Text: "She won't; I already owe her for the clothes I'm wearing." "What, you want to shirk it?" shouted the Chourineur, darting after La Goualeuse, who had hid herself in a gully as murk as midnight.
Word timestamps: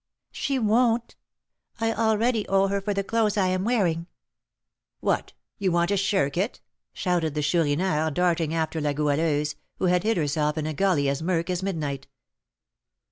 "She 0.31 0.57
won't; 0.57 1.15
I 1.79 1.93
already 1.93 2.47
owe 2.47 2.69
her 2.69 2.81
for 2.81 2.91
the 2.91 3.03
clothes 3.03 3.37
I'm 3.37 3.63
wearing." 3.63 4.07
"What, 4.99 5.33
you 5.59 5.71
want 5.71 5.89
to 5.89 5.97
shirk 5.97 6.37
it?" 6.37 6.59
shouted 6.91 7.35
the 7.35 7.43
Chourineur, 7.43 8.09
darting 8.09 8.51
after 8.51 8.81
La 8.81 8.93
Goualeuse, 8.93 9.53
who 9.77 9.85
had 9.85 10.01
hid 10.01 10.17
herself 10.17 10.57
in 10.57 10.65
a 10.65 10.73
gully 10.73 11.07
as 11.07 11.21
murk 11.21 11.51
as 11.51 11.61
midnight. 11.61 12.07